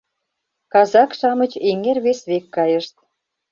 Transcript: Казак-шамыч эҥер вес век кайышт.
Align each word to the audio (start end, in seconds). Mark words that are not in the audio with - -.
Казак-шамыч 0.73 1.51
эҥер 1.69 1.97
вес 2.05 2.19
век 2.29 2.45
кайышт. 2.55 2.95